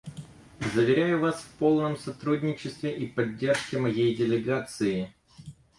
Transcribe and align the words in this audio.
Заверяю 0.73 1.19
вас 1.19 1.39
в 1.43 1.47
полном 1.59 1.95
сотрудничестве 1.95 2.91
и 2.97 3.05
поддержке 3.05 3.77
моей 3.77 4.15
делегации. 4.15 5.13